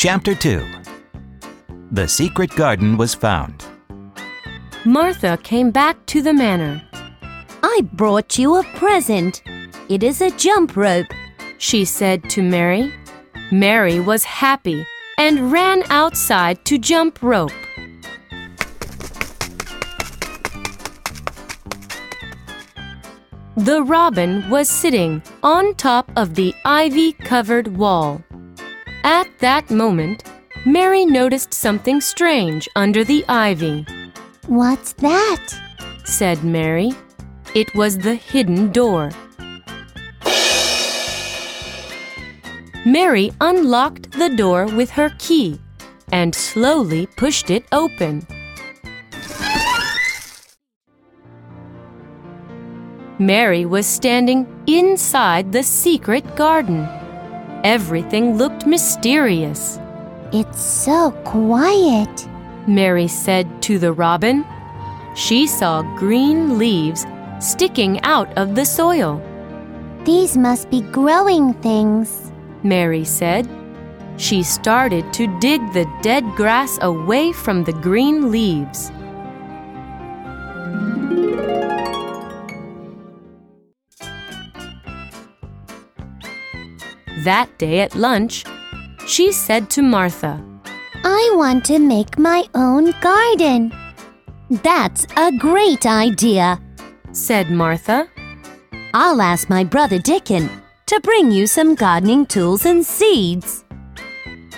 Chapter 0.00 0.34
2 0.34 0.66
The 1.92 2.08
secret 2.08 2.56
garden 2.56 2.96
was 2.96 3.14
found. 3.14 3.66
Martha 4.86 5.38
came 5.42 5.70
back 5.70 6.06
to 6.06 6.22
the 6.22 6.32
manor. 6.32 6.80
I 7.62 7.82
brought 7.92 8.38
you 8.38 8.56
a 8.56 8.64
present. 8.78 9.42
It 9.90 10.02
is 10.02 10.22
a 10.22 10.30
jump 10.30 10.74
rope. 10.74 11.12
She 11.58 11.84
said 11.84 12.30
to 12.30 12.40
Mary. 12.42 12.90
Mary 13.52 14.00
was 14.00 14.24
happy 14.24 14.86
and 15.18 15.52
ran 15.52 15.82
outside 15.90 16.64
to 16.64 16.78
jump 16.78 17.22
rope. 17.22 17.52
The 23.54 23.82
robin 23.82 24.48
was 24.48 24.70
sitting 24.70 25.22
on 25.42 25.74
top 25.74 26.10
of 26.16 26.36
the 26.36 26.54
ivy 26.64 27.12
covered 27.12 27.76
wall. 27.76 28.24
At 29.04 29.38
that 29.38 29.70
moment, 29.70 30.24
Mary 30.66 31.06
noticed 31.06 31.54
something 31.54 32.02
strange 32.02 32.68
under 32.76 33.02
the 33.02 33.24
ivy. 33.28 33.86
What's 34.46 34.92
that? 34.94 35.46
said 36.04 36.44
Mary. 36.44 36.92
It 37.54 37.74
was 37.74 37.96
the 37.96 38.14
hidden 38.14 38.72
door. 38.72 39.10
Mary 42.84 43.30
unlocked 43.40 44.10
the 44.12 44.34
door 44.36 44.66
with 44.66 44.90
her 44.90 45.10
key 45.18 45.58
and 46.12 46.34
slowly 46.34 47.06
pushed 47.16 47.50
it 47.50 47.64
open. 47.72 48.26
Mary 53.18 53.64
was 53.64 53.86
standing 53.86 54.46
inside 54.66 55.52
the 55.52 55.62
secret 55.62 56.36
garden. 56.36 56.99
Everything 57.64 58.36
looked 58.36 58.66
mysterious. 58.66 59.78
It's 60.32 60.62
so 60.62 61.10
quiet. 61.24 62.28
Mary 62.66 63.06
said 63.06 63.62
to 63.62 63.78
the 63.78 63.92
robin. 63.92 64.46
She 65.14 65.46
saw 65.46 65.82
green 65.98 66.56
leaves 66.56 67.04
sticking 67.40 68.00
out 68.02 68.32
of 68.38 68.54
the 68.54 68.64
soil. 68.64 69.20
These 70.04 70.36
must 70.36 70.70
be 70.70 70.80
growing 70.80 71.52
things. 71.54 72.32
Mary 72.62 73.04
said. 73.04 73.48
She 74.16 74.42
started 74.42 75.12
to 75.14 75.26
dig 75.40 75.60
the 75.72 75.90
dead 76.02 76.24
grass 76.36 76.78
away 76.80 77.32
from 77.32 77.64
the 77.64 77.72
green 77.72 78.30
leaves. 78.30 78.90
That 87.24 87.58
day 87.58 87.80
at 87.80 87.94
lunch, 87.94 88.44
she 89.06 89.30
said 89.30 89.68
to 89.70 89.82
Martha, 89.82 90.42
I 91.04 91.32
want 91.34 91.66
to 91.66 91.78
make 91.78 92.18
my 92.18 92.44
own 92.54 92.92
garden. 93.02 93.72
That's 94.48 95.06
a 95.16 95.30
great 95.36 95.84
idea, 95.84 96.58
said 97.12 97.50
Martha. 97.50 98.08
I'll 98.94 99.20
ask 99.20 99.50
my 99.50 99.64
brother 99.64 99.98
Dickon 99.98 100.48
to 100.86 100.98
bring 101.00 101.30
you 101.30 101.46
some 101.46 101.74
gardening 101.74 102.24
tools 102.24 102.64
and 102.64 102.84
seeds. 102.84 103.64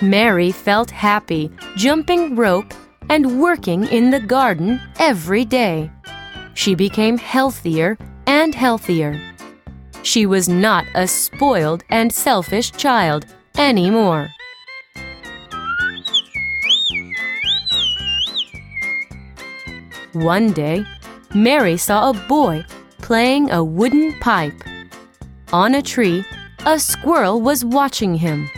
Mary 0.01 0.51
felt 0.51 0.89
happy 0.89 1.51
jumping 1.75 2.35
rope 2.35 2.73
and 3.09 3.41
working 3.41 3.83
in 3.87 4.09
the 4.09 4.21
garden 4.21 4.79
every 4.99 5.43
day. 5.43 5.91
She 6.53 6.75
became 6.75 7.17
healthier 7.17 7.97
and 8.25 8.55
healthier. 8.55 9.32
She 10.03 10.25
was 10.25 10.49
not 10.49 10.85
a 10.93 11.07
spoiled 11.07 11.83
and 11.89 12.11
selfish 12.11 12.71
child 12.71 13.25
anymore. 13.57 14.29
One 20.11 20.51
day, 20.51 20.85
Mary 21.33 21.77
saw 21.77 22.09
a 22.09 22.27
boy 22.27 22.65
playing 23.01 23.49
a 23.49 23.63
wooden 23.63 24.13
pipe. 24.19 24.53
On 25.51 25.73
a 25.75 25.81
tree, 25.81 26.23
a 26.65 26.77
squirrel 26.79 27.41
was 27.41 27.65
watching 27.65 28.13
him. 28.13 28.49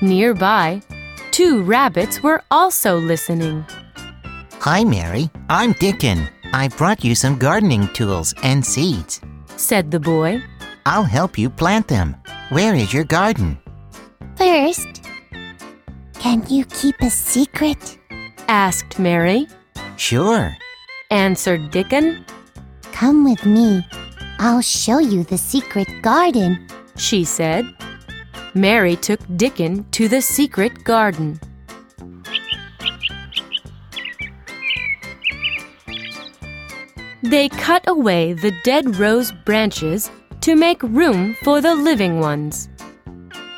Nearby, 0.00 0.82
two 1.30 1.62
rabbits 1.62 2.22
were 2.22 2.42
also 2.50 2.98
listening. 2.98 3.64
Hi, 4.60 4.84
Mary. 4.84 5.30
I'm 5.48 5.72
Dickon. 5.72 6.28
I 6.52 6.68
brought 6.68 7.04
you 7.04 7.14
some 7.14 7.38
gardening 7.38 7.88
tools 7.92 8.34
and 8.42 8.64
seeds. 8.64 9.20
Said 9.56 9.90
the 9.90 10.00
boy. 10.00 10.42
I'll 10.84 11.04
help 11.04 11.38
you 11.38 11.48
plant 11.48 11.88
them. 11.88 12.16
Where 12.50 12.74
is 12.74 12.92
your 12.92 13.04
garden? 13.04 13.58
First, 14.36 15.02
can 16.14 16.44
you 16.48 16.64
keep 16.66 17.00
a 17.00 17.10
secret? 17.10 17.98
Asked 18.48 18.98
Mary. 18.98 19.46
Sure. 19.96 20.56
Answered 21.10 21.70
Dickon. 21.70 22.24
Come 22.92 23.24
with 23.24 23.46
me. 23.46 23.86
I'll 24.38 24.60
show 24.60 24.98
you 24.98 25.22
the 25.24 25.38
secret 25.38 25.88
garden. 26.02 26.66
She 26.96 27.24
said. 27.24 27.64
Mary 28.54 28.96
took 28.96 29.20
Dickon 29.36 29.84
to 29.92 30.08
the 30.08 30.20
secret 30.20 30.84
garden. 30.84 31.40
They 37.22 37.48
cut 37.48 37.84
away 37.88 38.32
the 38.32 38.52
dead 38.64 38.96
rose 38.96 39.32
branches 39.46 40.10
to 40.42 40.56
make 40.56 40.82
room 40.82 41.34
for 41.42 41.60
the 41.60 41.74
living 41.74 42.20
ones. 42.20 42.68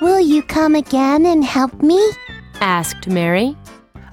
Will 0.01 0.21
you 0.21 0.43
come 0.43 0.75
again 0.75 1.27
and 1.27 1.45
help 1.45 1.83
me? 1.83 2.01
asked 2.61 3.09
Mary. 3.09 3.57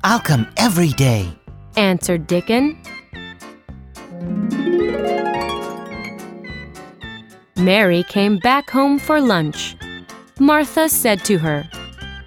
I'll 0.03 0.19
come 0.19 0.47
every 0.57 0.89
day. 0.89 1.29
Answered 1.75 2.27
Dickon. 2.27 2.81
Mary 7.57 8.03
came 8.03 8.37
back 8.39 8.69
home 8.69 8.97
for 8.97 9.19
lunch. 9.19 9.75
Martha 10.39 10.89
said 10.89 11.23
to 11.25 11.37
her, 11.37 11.69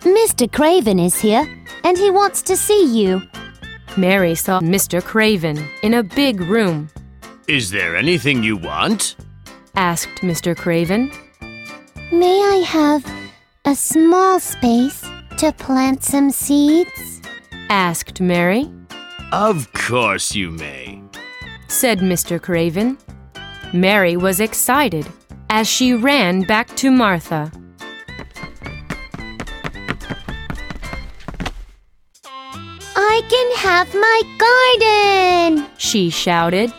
Mr. 0.01 0.51
Craven 0.51 0.99
is 0.99 1.19
here 1.19 1.47
and 1.85 1.97
he 1.97 2.11
wants 2.11 2.43
to 2.43 2.57
see 2.57 2.85
you. 2.85 3.23
Mary 3.97 4.35
saw 4.35 4.61
Mr. 4.61 5.03
Craven 5.03 5.67
in 5.83 5.95
a 5.95 6.03
big 6.03 6.41
room. 6.43 6.89
Is 7.49 7.71
there 7.71 7.97
anything 7.97 8.43
you 8.43 8.57
want? 8.57 9.17
Asked 9.77 10.23
Mr. 10.23 10.57
Craven. 10.57 11.11
May 12.13 12.41
I 12.41 12.63
have 12.67 13.05
a 13.65 13.75
small 13.75 14.39
space 14.41 15.03
to 15.39 15.53
plant 15.53 16.05
some 16.05 16.31
seeds? 16.31 17.21
asked 17.71 18.21
Mary. 18.21 18.71
Of 19.33 19.73
course 19.73 20.35
you 20.35 20.51
may. 20.51 21.03
said 21.69 21.99
Mr. 22.01 22.41
Craven. 22.41 22.99
Mary 23.73 24.17
was 24.17 24.39
excited 24.39 25.07
as 25.51 25.67
she 25.67 25.93
ran 25.93 26.43
back 26.43 26.69
to 26.77 26.91
Martha. 26.91 27.51
I 32.97 33.23
can 33.29 33.57
have 33.59 33.95
my 33.95 35.57
garden! 35.57 35.67
She 35.79 36.11
shouted. 36.11 36.73